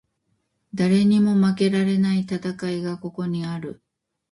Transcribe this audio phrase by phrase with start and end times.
[0.73, 3.83] 誰にも負けられない戦いがここにある